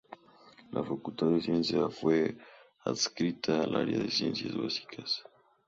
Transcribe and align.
La 0.71 0.83
Facultad 0.83 1.27
de 1.27 1.41
Ciencias 1.41 1.93
fue 1.93 2.35
adscrita 2.85 3.61
al 3.61 3.75
área 3.75 3.99
de 3.99 4.09
Ciencias 4.09 4.57
Básicas. 4.57 5.21